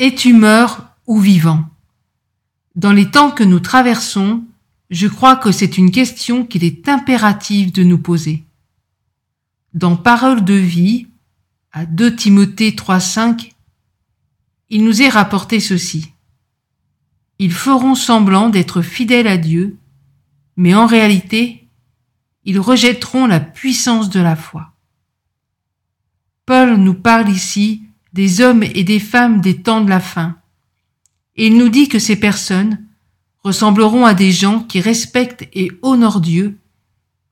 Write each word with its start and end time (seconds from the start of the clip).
Es-tu 0.00 0.32
mort 0.32 0.84
ou 1.08 1.18
vivant? 1.18 1.64
Dans 2.76 2.92
les 2.92 3.10
temps 3.10 3.32
que 3.32 3.42
nous 3.42 3.58
traversons, 3.58 4.44
je 4.90 5.08
crois 5.08 5.34
que 5.34 5.50
c'est 5.50 5.76
une 5.76 5.90
question 5.90 6.46
qu'il 6.46 6.62
est 6.62 6.88
impératif 6.88 7.72
de 7.72 7.82
nous 7.82 7.98
poser. 7.98 8.44
Dans 9.74 9.96
Parole 9.96 10.44
de 10.44 10.54
vie, 10.54 11.08
à 11.72 11.84
2 11.84 12.14
Timothée 12.14 12.70
3.5, 12.70 13.50
il 14.70 14.84
nous 14.84 15.02
est 15.02 15.08
rapporté 15.08 15.58
ceci. 15.58 16.12
Ils 17.40 17.52
feront 17.52 17.96
semblant 17.96 18.50
d'être 18.50 18.82
fidèles 18.82 19.26
à 19.26 19.36
Dieu, 19.36 19.78
mais 20.56 20.76
en 20.76 20.86
réalité, 20.86 21.66
ils 22.44 22.60
rejetteront 22.60 23.26
la 23.26 23.40
puissance 23.40 24.10
de 24.10 24.20
la 24.20 24.36
foi. 24.36 24.74
Paul 26.46 26.76
nous 26.76 26.94
parle 26.94 27.30
ici 27.30 27.82
des 28.18 28.40
hommes 28.40 28.64
et 28.64 28.82
des 28.82 28.98
femmes 28.98 29.40
des 29.40 29.62
temps 29.62 29.80
de 29.80 29.88
la 29.88 30.00
fin, 30.00 30.38
et 31.36 31.46
il 31.46 31.56
nous 31.56 31.68
dit 31.68 31.88
que 31.88 32.00
ces 32.00 32.16
personnes 32.16 32.84
ressembleront 33.44 34.06
à 34.06 34.12
des 34.12 34.32
gens 34.32 34.58
qui 34.58 34.80
respectent 34.80 35.48
et 35.52 35.70
honorent 35.82 36.20
Dieu, 36.20 36.58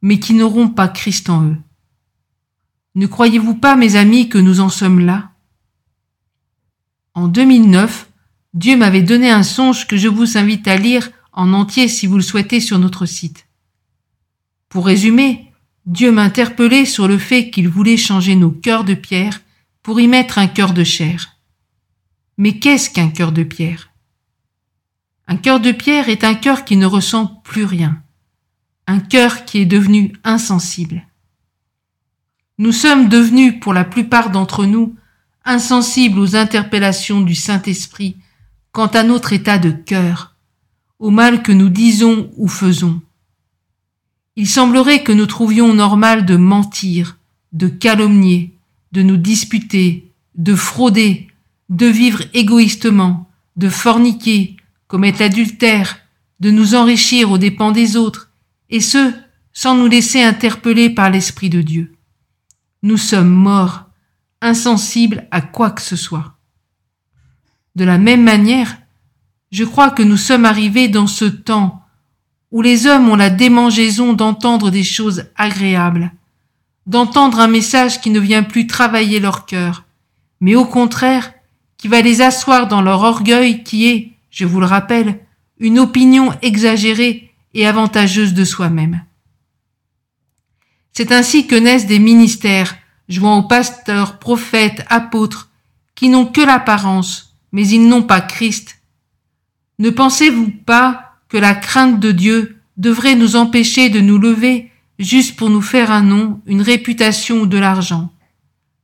mais 0.01 0.21
qui 0.21 0.33
n'auront 0.33 0.69
pas 0.69 0.87
Christ 0.87 1.29
en 1.29 1.43
eux. 1.43 1.57
Ne 2.95 3.09
croyez-vous 3.09 3.57
pas, 3.57 3.75
mes 3.75 3.97
amis, 3.97 4.29
que 4.29 4.39
nous 4.39 4.61
en 4.61 4.69
sommes 4.69 5.01
là? 5.01 5.33
En 7.15 7.27
2009, 7.27 8.09
Dieu 8.55 8.77
m'avait 8.77 9.03
donné 9.03 9.29
un 9.29 9.43
songe 9.43 9.89
que 9.89 9.97
je 9.97 10.07
vous 10.07 10.39
invite 10.39 10.69
à 10.69 10.77
lire 10.77 11.11
en 11.33 11.53
entier 11.53 11.89
si 11.89 12.07
vous 12.07 12.17
le 12.17 12.23
souhaitez 12.23 12.61
sur 12.61 12.79
notre 12.79 13.07
site. 13.07 13.49
Pour 14.69 14.87
résumer, 14.87 15.51
Dieu 15.85 16.13
m'interpellait 16.13 16.85
sur 16.85 17.09
le 17.09 17.19
fait 17.19 17.51
qu'il 17.51 17.69
voulait 17.69 17.97
changer 17.97 18.37
nos 18.37 18.53
cœurs 18.53 18.85
de 18.85 18.95
pierre 18.95 19.41
pour 19.87 20.01
y 20.01 20.09
mettre 20.09 20.39
un 20.39 20.49
cœur 20.49 20.73
de 20.75 20.83
chair. 20.83 21.37
Mais 22.39 22.59
qu'est-ce 22.59 22.91
qu'un 22.91 23.09
cœur 23.09 23.31
de 23.31 23.45
pierre? 23.45 23.93
Un 25.29 25.37
cœur 25.37 25.61
de 25.61 25.71
pierre 25.71 26.09
est 26.09 26.25
un 26.25 26.35
cœur 26.35 26.65
qui 26.65 26.77
ne 26.77 26.87
ressent 26.87 27.41
plus 27.45 27.65
rien, 27.65 28.03
un 28.89 28.99
cœur 28.99 29.45
qui 29.45 29.59
est 29.59 29.65
devenu 29.65 30.13
insensible. 30.25 31.07
Nous 32.59 32.73
sommes 32.73 33.09
devenus, 33.09 33.61
pour 33.61 33.73
la 33.73 33.85
plupart 33.85 34.31
d'entre 34.31 34.67
nous, 34.67 34.97
insensibles 35.45 36.19
aux 36.19 36.35
interpellations 36.35 37.21
du 37.21 37.37
Saint-Esprit 37.37 38.17
quant 38.73 38.89
à 38.89 39.05
notre 39.05 39.33
état 39.33 39.59
de 39.59 39.71
cœur, 39.71 40.35
au 40.99 41.11
mal 41.11 41.45
que 41.45 41.53
nous 41.53 41.69
disons 41.69 42.33
ou 42.37 42.49
faisons. 42.49 43.01
Il 44.35 44.49
semblerait 44.49 45.05
que 45.05 45.13
nous 45.13 45.27
trouvions 45.27 45.73
normal 45.75 46.27
de 46.27 46.35
mentir, 46.35 47.19
de 47.53 47.69
calomnier, 47.69 48.56
de 48.97 49.03
nous 49.03 49.19
disputer, 49.19 50.11
de 50.37 50.55
frauder, 50.55 51.29
de 51.69 51.85
vivre 51.85 52.23
égoïstement, 52.33 53.29
de 53.57 53.69
forniquer, 53.69 54.57
commettre 54.89 55.21
l'adultère, 55.21 55.99
de 56.41 56.51
nous 56.51 56.75
enrichir 56.75 57.31
aux 57.31 57.37
dépens 57.37 57.73
des 57.73 57.99
autres, 57.99 58.31
et 58.71 58.81
ce, 58.81 59.13
sans 59.53 59.75
nous 59.75 59.87
laisser 59.87 60.23
interpeller 60.23 60.89
par 60.89 61.11
l'Esprit 61.11 61.51
de 61.51 61.61
Dieu. 61.61 61.95
Nous 62.83 62.97
sommes 62.97 63.29
morts, 63.29 63.85
insensibles 64.41 65.29
à 65.31 65.43
quoi 65.43 65.73
que 65.73 65.83
ce 65.83 65.97
soit. 65.97 66.39
De 67.75 67.85
la 67.85 67.99
même 67.99 68.25
manière, 68.25 68.79
je 69.51 69.65
crois 69.65 69.91
que 69.91 70.03
nous 70.03 70.17
sommes 70.17 70.47
arrivés 70.47 70.89
dans 70.89 71.07
ce 71.07 71.27
temps 71.27 71.83
où 72.51 72.63
les 72.63 72.87
hommes 72.87 73.11
ont 73.11 73.17
la 73.17 73.29
démangeaison 73.29 74.15
d'entendre 74.15 74.71
des 74.71 74.85
choses 74.85 75.27
agréables, 75.37 76.13
d'entendre 76.87 77.41
un 77.41 77.49
message 77.49 78.01
qui 78.01 78.11
ne 78.11 78.21
vient 78.21 78.43
plus 78.43 78.67
travailler 78.67 79.21
leur 79.21 79.47
cœur, 79.47 79.85
mais 80.41 80.55
au 80.55 80.65
contraire, 80.65 81.33
qui 81.77 81.89
va 81.89 82.01
les 82.01 82.23
asseoir 82.23 82.69
dans 82.69 82.83
leur 82.83 83.03
orgueil 83.03 83.63
qui 83.63 83.87
est, 83.87 84.13
je 84.31 84.45
vous 84.45 84.61
le 84.61 84.67
rappelle, 84.67 85.21
une 85.59 85.79
opinion 85.79 86.33
exagérée 86.43 87.33
et 87.55 87.67
avantageuse 87.67 88.35
de 88.35 88.45
soi-même. 88.45 89.03
C'est 90.93 91.13
ainsi 91.13 91.47
que 91.47 91.57
naissent 91.57 91.87
des 91.87 91.99
ministères, 91.99 92.77
jouant 93.09 93.39
aux 93.39 93.49
pasteurs, 93.49 94.19
prophètes, 94.19 94.85
apôtres, 94.89 95.51
qui 95.95 96.09
n'ont 96.09 96.27
que 96.27 96.41
l'apparence, 96.41 97.37
mais 97.53 97.67
ils 97.69 97.89
n'ont 97.89 98.03
pas 98.03 98.21
Christ. 98.21 98.79
Ne 99.79 99.91
pensez-vous 99.91 100.51
pas 100.65 101.17
que 101.29 101.37
la 101.37 101.55
crainte 101.55 102.01
de 102.01 102.13
Dieu 102.13 102.61
devrait 102.77 103.15
nous 103.15 103.37
empêcher 103.37 103.89
de 103.89 104.01
nous 104.01 104.19
lever 104.19 104.71
juste 104.99 105.37
pour 105.37 105.51
nous 105.51 105.63
faire 105.63 105.91
un 105.91 106.03
nom, 106.03 106.41
une 106.47 106.63
réputation 106.63 107.41
ou 107.41 107.47
de 107.47 107.59
l'argent 107.59 108.13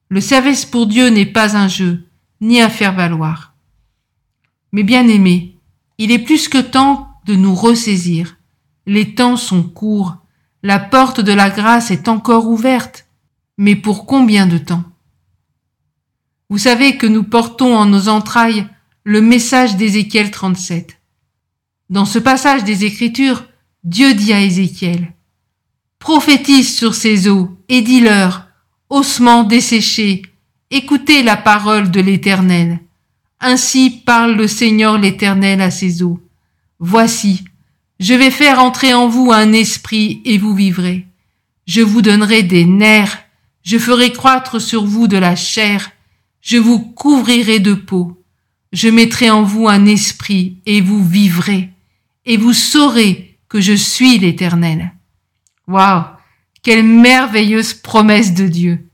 Le 0.08 0.20
service 0.20 0.66
pour 0.66 0.86
Dieu 0.86 1.08
n'est 1.08 1.26
pas 1.26 1.56
un 1.56 1.68
jeu, 1.68 2.04
ni 2.40 2.60
à 2.60 2.68
faire 2.68 2.94
valoir. 2.94 3.54
Mais 4.72 4.82
bien 4.82 5.08
aimés, 5.08 5.56
il 5.98 6.10
est 6.10 6.18
plus 6.18 6.48
que 6.48 6.58
temps 6.58 7.08
de 7.26 7.34
nous 7.34 7.54
ressaisir. 7.54 8.36
Les 8.86 9.14
temps 9.14 9.36
sont 9.36 9.62
courts, 9.62 10.16
la 10.62 10.78
porte 10.78 11.20
de 11.20 11.32
la 11.32 11.50
grâce 11.50 11.90
est 11.90 12.08
encore 12.08 12.46
ouverte, 12.48 13.06
mais 13.58 13.76
pour 13.76 14.06
combien 14.06 14.46
de 14.46 14.58
temps? 14.58 14.84
Vous 16.48 16.58
savez 16.58 16.98
que 16.98 17.06
nous 17.06 17.22
portons 17.22 17.76
en 17.76 17.86
nos 17.86 18.08
entrailles 18.08 18.66
le 19.04 19.20
message 19.20 19.76
d'Ézéchiel 19.76 20.30
37. 20.30 20.98
Dans 21.90 22.04
ce 22.04 22.18
passage 22.18 22.64
des 22.64 22.84
Écritures, 22.84 23.44
Dieu 23.84 24.14
dit 24.14 24.32
à 24.32 24.40
Ézéchiel, 24.40 25.12
Prophétise 26.02 26.76
sur 26.76 26.96
ces 26.96 27.28
eaux 27.28 27.56
et 27.68 27.80
dis-leur, 27.80 28.48
ossements 28.90 29.44
desséchés, 29.44 30.22
écoutez 30.72 31.22
la 31.22 31.36
parole 31.36 31.92
de 31.92 32.00
l'Éternel. 32.00 32.80
Ainsi 33.38 34.02
parle 34.04 34.34
le 34.34 34.48
Seigneur 34.48 34.98
l'Éternel 34.98 35.60
à 35.60 35.70
ces 35.70 36.02
eaux. 36.02 36.20
Voici, 36.80 37.44
je 38.00 38.14
vais 38.14 38.32
faire 38.32 38.58
entrer 38.58 38.92
en 38.92 39.06
vous 39.06 39.30
un 39.30 39.52
esprit 39.52 40.20
et 40.24 40.38
vous 40.38 40.56
vivrez. 40.56 41.06
Je 41.68 41.82
vous 41.82 42.02
donnerai 42.02 42.42
des 42.42 42.64
nerfs, 42.64 43.22
je 43.62 43.78
ferai 43.78 44.10
croître 44.12 44.60
sur 44.60 44.84
vous 44.84 45.06
de 45.06 45.18
la 45.18 45.36
chair, 45.36 45.92
je 46.40 46.56
vous 46.56 46.80
couvrirai 46.80 47.60
de 47.60 47.74
peau. 47.74 48.20
Je 48.72 48.88
mettrai 48.88 49.30
en 49.30 49.44
vous 49.44 49.68
un 49.68 49.86
esprit 49.86 50.56
et 50.66 50.80
vous 50.80 51.06
vivrez, 51.06 51.70
et 52.26 52.38
vous 52.38 52.54
saurez 52.54 53.38
que 53.48 53.60
je 53.60 53.74
suis 53.74 54.18
l'Éternel. 54.18 54.94
Waouh! 55.72 56.04
Quelle 56.62 56.84
merveilleuse 56.84 57.72
promesse 57.72 58.34
de 58.34 58.46
Dieu! 58.46 58.90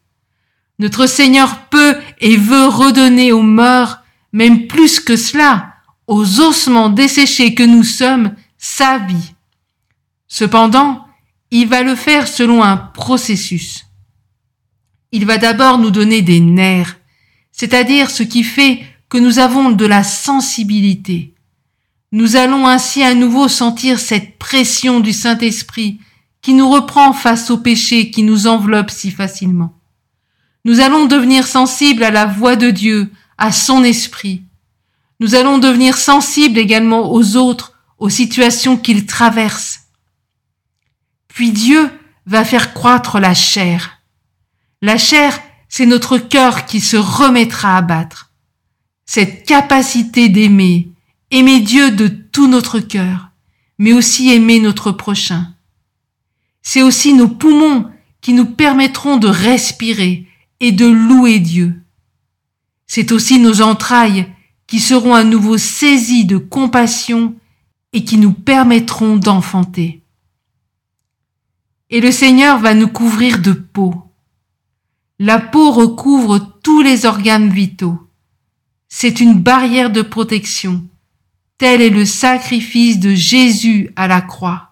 Notre 0.79 1.07
Seigneur 1.07 1.67
peut 1.71 1.97
et 2.21 2.37
veut 2.37 2.69
redonner 2.69 3.33
aux 3.33 3.43
morts, 3.43 3.99
même 4.33 4.69
plus 4.69 5.01
que 5.01 5.17
cela, 5.17 5.75
aux 6.07 6.41
ossements 6.41 6.89
desséchés 6.89 7.55
que 7.55 7.65
nous 7.65 7.83
sommes, 7.83 8.37
sa 8.59 8.99
vie. 8.99 9.35
Cependant, 10.29 11.05
il 11.51 11.67
va 11.67 11.83
le 11.83 11.97
faire 11.97 12.29
selon 12.29 12.63
un 12.63 12.77
processus. 12.77 13.87
Il 15.11 15.27
va 15.27 15.39
d'abord 15.39 15.79
nous 15.79 15.91
donner 15.91 16.23
des 16.23 16.39
nerfs, 16.39 16.97
c'est-à-dire 17.51 18.09
ce 18.09 18.23
qui 18.23 18.45
fait 18.45 18.83
que 19.09 19.19
nous 19.19 19.41
avons 19.41 19.71
de 19.71 19.85
la 19.85 20.05
sensibilité. 20.05 21.35
Nous 22.13 22.37
allons 22.37 22.69
ainsi 22.69 23.03
à 23.03 23.15
nouveau 23.15 23.49
sentir 23.49 23.99
cette 23.99 24.39
pression 24.39 25.01
du 25.01 25.13
Saint-Esprit 25.13 25.99
qui 26.43 26.55
nous 26.55 26.69
reprend 26.71 27.13
face 27.13 27.51
au 27.51 27.59
péché 27.59 28.11
qui 28.11 28.23
nous 28.23 28.47
enveloppe 28.47 28.91
si 28.91 29.11
facilement. 29.11 29.79
Nous 30.65 30.81
allons 30.81 31.07
devenir 31.07 31.47
sensibles 31.47 32.05
à 32.05 32.11
la 32.11 32.27
voix 32.27 32.57
de 32.57 32.71
Dieu, 32.71 33.11
à 33.39 33.53
son 33.53 33.85
esprit. 33.85 34.43
Nous 35.21 35.35
allons 35.35 35.59
devenir 35.59 35.97
sensibles 35.97 36.59
également 36.59 37.13
aux 37.13 37.37
autres, 37.37 37.73
aux 37.99 38.09
situations 38.09 38.77
qu'il 38.77 39.07
traverse. 39.07 39.81
Puis 41.29 41.51
Dieu 41.53 41.91
va 42.27 42.45
faire 42.45 42.75
croître 42.75 43.19
la 43.19 43.35
chair. 43.35 44.01
La 44.83 44.99
chair, 44.99 45.41
c'est 45.69 45.87
notre 45.87 46.19
cœur 46.19 46.67
qui 46.67 46.81
se 46.81 46.97
remettra 46.97 47.77
à 47.77 47.83
battre. 47.83 48.31
Cette 49.07 49.47
capacité 49.47 50.29
d'aimer, 50.29 50.89
aimer 51.31 51.61
Dieu 51.61 51.91
de 51.91 52.09
tout 52.09 52.47
notre 52.47 52.79
cœur, 52.79 53.31
mais 53.79 53.93
aussi 53.93 54.31
aimer 54.31 54.61
notre 54.61 54.93
prochain. 54.93 55.55
C'est 56.71 56.83
aussi 56.83 57.15
nos 57.15 57.29
poumons 57.29 57.91
qui 58.21 58.35
nous 58.35 58.45
permettront 58.45 59.17
de 59.17 59.27
respirer 59.27 60.27
et 60.61 60.71
de 60.71 60.85
louer 60.85 61.39
Dieu. 61.39 61.81
C'est 62.87 63.11
aussi 63.11 63.41
nos 63.41 63.63
entrailles 63.63 64.31
qui 64.67 64.79
seront 64.79 65.15
à 65.15 65.25
nouveau 65.25 65.57
saisies 65.57 66.27
de 66.27 66.37
compassion 66.37 67.35
et 67.95 68.05
qui 68.05 68.19
nous 68.19 68.35
permettront 68.35 69.17
d'enfanter. 69.17 70.03
Et 71.89 72.03
le 72.03 72.13
Seigneur 72.13 72.59
va 72.59 72.75
nous 72.75 72.89
couvrir 72.89 73.39
de 73.39 73.53
peau. 73.53 73.95
La 75.19 75.39
peau 75.39 75.73
recouvre 75.73 76.39
tous 76.63 76.83
les 76.83 77.07
organes 77.07 77.49
vitaux. 77.49 77.99
C'est 78.91 79.21
une 79.21 79.41
barrière 79.41 79.91
de 79.91 80.03
protection. 80.03 80.87
Tel 81.57 81.81
est 81.81 81.89
le 81.89 82.05
sacrifice 82.05 82.99
de 82.99 83.15
Jésus 83.15 83.91
à 83.97 84.07
la 84.07 84.21
croix. 84.21 84.68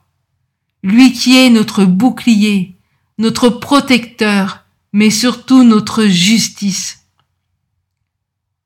Lui 0.86 1.12
qui 1.12 1.36
est 1.36 1.50
notre 1.50 1.84
bouclier, 1.84 2.76
notre 3.18 3.48
protecteur, 3.48 4.66
mais 4.92 5.10
surtout 5.10 5.64
notre 5.64 6.04
justice. 6.04 7.08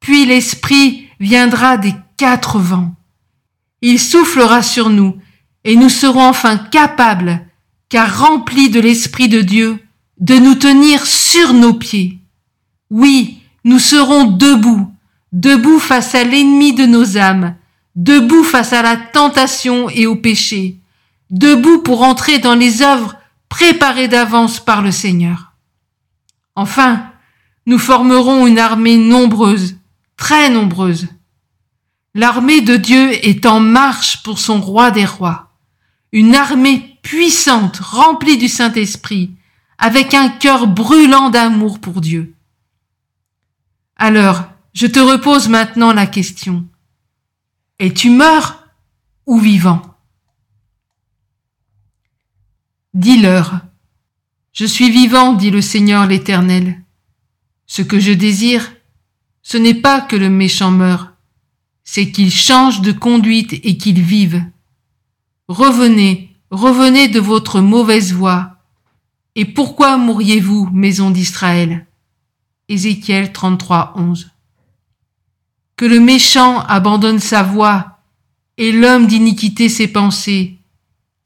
Puis 0.01 0.27
l'Esprit 0.27 1.09
viendra 1.19 1.79
des 1.79 1.95
quatre 2.19 2.59
vents. 2.59 2.95
Il 3.81 3.99
soufflera 3.99 4.63
sur 4.63 4.91
nous, 4.91 5.17
et 5.65 5.77
nous 5.77 5.89
serons 5.89 6.29
enfin 6.29 6.59
capables, 6.59 7.47
car 7.89 8.21
remplis 8.21 8.69
de 8.69 8.81
l'Esprit 8.81 9.31
de 9.31 9.41
Dieu, 9.41 9.83
de 10.19 10.35
nous 10.35 10.57
tenir 10.57 11.07
sur 11.07 11.55
nos 11.55 11.73
pieds. 11.73 12.19
Oui, 12.91 13.39
nous 13.65 13.79
serons 13.79 14.25
debout, 14.25 14.93
debout 15.33 15.79
face 15.79 16.15
à 16.15 16.25
l'ennemi 16.25 16.75
de 16.75 16.85
nos 16.85 17.17
âmes, 17.17 17.57
debout 17.97 18.45
face 18.45 18.75
à 18.75 18.83
la 18.83 18.99
tentation 18.99 19.89
et 19.89 20.07
au 20.07 20.17
péché, 20.17 20.81
debout 21.31 21.83
pour 21.83 22.03
entrer 22.03 22.39
dans 22.39 22.55
les 22.55 22.83
œuvres 22.83 23.17
préparées 23.49 24.09
d'avance 24.09 24.61
par 24.61 24.83
le 24.83 24.93
Seigneur. 24.93 25.53
Enfin, 26.55 27.11
nous 27.67 27.79
formerons 27.79 28.47
une 28.47 28.59
armée 28.59 28.97
nombreuse, 28.97 29.77
très 30.17 30.51
nombreuse. 30.51 31.09
L'armée 32.15 32.61
de 32.61 32.77
Dieu 32.77 33.13
est 33.25 33.47
en 33.47 33.61
marche 33.61 34.23
pour 34.23 34.39
son 34.39 34.61
roi 34.61 34.91
des 34.91 35.05
rois, 35.05 35.53
une 36.13 36.35
armée 36.35 36.99
puissante, 37.03 37.79
remplie 37.79 38.37
du 38.37 38.49
Saint-Esprit, 38.49 39.31
avec 39.79 40.13
un 40.15 40.29
cœur 40.29 40.67
brûlant 40.67 41.31
d'amour 41.31 41.79
pour 41.79 42.01
Dieu. 42.01 42.35
Alors, 43.97 44.45
je 44.75 44.87
te 44.87 44.99
repose 44.99 45.49
maintenant 45.49 45.93
la 45.93 46.07
question. 46.07 46.65
Es-tu 47.79 48.11
mort 48.11 48.65
ou 49.27 49.39
vivant? 49.39 49.90
Dis-leur. 52.95 53.61
Je 54.53 54.65
suis 54.65 54.91
vivant, 54.91 55.33
dit 55.35 55.53
le 55.53 55.61
Seigneur 55.61 56.07
l'Éternel. 56.07 56.83
Ce 57.67 57.83
que 57.83 58.01
je 58.01 58.11
désire, 58.11 58.73
ce 59.43 59.57
n'est 59.57 59.75
pas 59.75 60.01
que 60.01 60.17
le 60.17 60.29
méchant 60.29 60.73
meure, 60.73 61.13
c'est 61.85 62.11
qu'il 62.11 62.33
change 62.33 62.81
de 62.81 62.91
conduite 62.91 63.53
et 63.53 63.77
qu'il 63.77 64.03
vive. 64.03 64.45
Revenez, 65.47 66.37
revenez 66.51 67.07
de 67.07 67.21
votre 67.21 67.61
mauvaise 67.61 68.13
voie. 68.13 68.57
Et 69.37 69.45
pourquoi 69.45 69.97
mourriez-vous, 69.97 70.69
maison 70.73 71.11
d'Israël? 71.11 71.87
Ézéchiel 72.69 73.33
33, 73.33 73.95
11. 73.97 74.33
Que 75.77 75.85
le 75.85 76.01
méchant 76.01 76.61
abandonne 76.63 77.21
sa 77.21 77.45
voie 77.45 78.01
et 78.59 78.73
l'homme 78.73 79.07
d'iniquité 79.07 79.69
ses 79.69 79.89
pensées, 79.89 80.60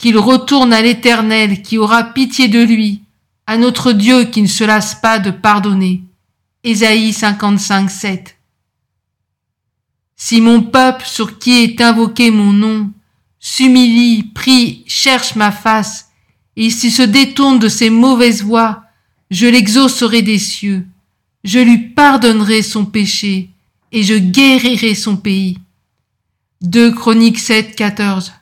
qu'il 0.05 0.19
retourne 0.19 0.75
à 0.75 0.83
l'Éternel 0.83 1.63
qui 1.63 1.79
aura 1.79 2.05
pitié 2.05 2.49
de 2.49 2.61
lui, 2.61 3.01
à 3.47 3.57
notre 3.57 3.93
Dieu 3.93 4.25
qui 4.25 4.43
ne 4.43 4.47
se 4.47 4.63
lasse 4.63 4.95
pas 4.95 5.19
de 5.19 5.31
pardonner. 5.31 6.03
Ésaïe 6.63 7.15
55, 7.15 7.91
7. 7.91 8.37
Si 10.15 10.43
mon 10.43 10.61
peuple 10.61 11.07
sur 11.07 11.39
qui 11.39 11.63
est 11.63 11.81
invoqué 11.81 12.31
mon 12.31 12.53
nom 12.53 12.91
s'humilie, 13.41 14.25
prie, 14.25 14.85
cherche 14.87 15.37
ma 15.37 15.51
face, 15.51 16.11
et 16.55 16.69
s'il 16.69 16.93
se 16.93 17.01
détourne 17.01 17.59
de 17.59 17.69
ses 17.69 17.89
mauvaises 17.89 18.43
voies, 18.43 18.83
je 19.31 19.47
l'exaucerai 19.47 20.21
des 20.21 20.39
cieux, 20.39 20.87
je 21.45 21.61
lui 21.61 21.79
pardonnerai 21.79 22.61
son 22.61 22.85
péché, 22.85 23.49
et 23.91 24.03
je 24.03 24.17
guérirai 24.17 24.95
son 24.95 25.17
pays. 25.17 25.57
2 26.61 26.91
Chroniques 26.91 27.39
7, 27.39 27.75
14. 27.75 28.35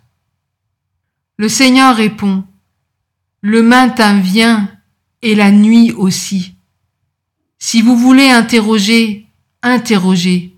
Le 1.43 1.49
Seigneur 1.49 1.97
répond, 1.97 2.45
Le 3.41 3.65
matin 3.65 4.21
vient, 4.21 4.71
et 5.23 5.35
la 5.35 5.51
nuit 5.51 5.91
aussi. 5.91 6.55
Si 7.59 7.83
vous 7.83 7.97
voulez 7.97 8.31
interroger, 8.31 9.27
interrogez. 9.61 10.57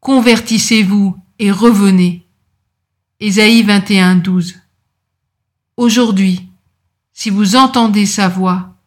Convertissez-vous 0.00 1.14
et 1.38 1.50
revenez. 1.50 2.26
Ésaïe 3.20 3.62
21, 3.62 4.16
12. 4.16 4.54
Aujourd'hui, 5.76 6.48
si 7.12 7.28
vous 7.28 7.54
entendez 7.54 8.06
sa 8.06 8.28
voix, 8.28 8.78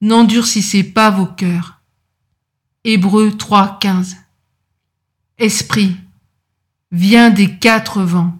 n'endurcissez 0.00 0.84
pas 0.84 1.10
vos 1.10 1.26
cœurs. 1.26 1.80
Hébreux 2.84 3.36
3, 3.36 3.80
15. 3.80 4.16
Esprit, 5.38 5.96
viens 6.92 7.30
des 7.30 7.58
quatre 7.58 8.04
vents, 8.04 8.38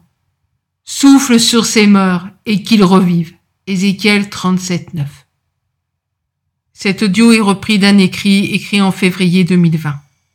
souffle 0.86 1.38
sur 1.38 1.66
ses 1.66 1.86
morts 1.86 2.28
et 2.46 2.62
qu'ils 2.62 2.84
revivent. 2.84 3.34
Ézéchiel 3.66 4.30
37, 4.30 4.94
9. 4.94 5.26
Cet 6.72 7.02
audio 7.02 7.32
est 7.32 7.40
repris 7.40 7.78
d'un 7.78 7.98
écrit 7.98 8.46
écrit 8.54 8.80
en 8.80 8.92
février 8.92 9.44
2020. 9.44 10.00